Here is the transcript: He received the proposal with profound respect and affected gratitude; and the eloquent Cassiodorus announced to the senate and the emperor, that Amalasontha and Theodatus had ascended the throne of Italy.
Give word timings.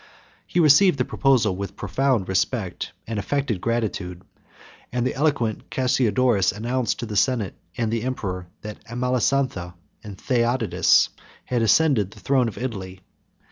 He 0.47 0.59
received 0.59 0.97
the 0.97 1.05
proposal 1.05 1.55
with 1.55 1.75
profound 1.75 2.27
respect 2.27 2.91
and 3.05 3.19
affected 3.19 3.61
gratitude; 3.61 4.23
and 4.91 5.05
the 5.05 5.13
eloquent 5.13 5.69
Cassiodorus 5.69 6.51
announced 6.51 6.97
to 7.01 7.05
the 7.05 7.15
senate 7.15 7.53
and 7.77 7.91
the 7.93 8.01
emperor, 8.01 8.47
that 8.61 8.83
Amalasontha 8.85 9.75
and 10.03 10.17
Theodatus 10.19 11.09
had 11.45 11.61
ascended 11.61 12.09
the 12.09 12.19
throne 12.19 12.47
of 12.47 12.57
Italy. 12.57 13.01